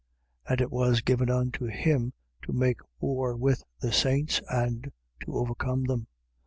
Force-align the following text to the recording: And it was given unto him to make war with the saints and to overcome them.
And 0.49 0.59
it 0.61 0.71
was 0.71 1.01
given 1.01 1.29
unto 1.29 1.67
him 1.67 2.13
to 2.41 2.51
make 2.53 2.79
war 2.99 3.37
with 3.37 3.63
the 3.81 3.93
saints 3.93 4.41
and 4.49 4.91
to 5.23 5.35
overcome 5.37 5.83
them. 5.83 6.07